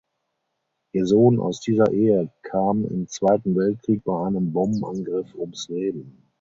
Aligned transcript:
Ihr 0.93 1.05
Sohn 1.05 1.39
aus 1.39 1.59
dieser 1.61 1.93
Ehe 1.93 2.31
kam 2.41 2.85
im 2.87 3.07
Zweiten 3.07 3.55
Weltkrieg 3.55 4.03
bei 4.03 4.25
einem 4.25 4.51
Bombenangriff 4.51 5.35
ums 5.35 5.67
Leben. 5.69 6.17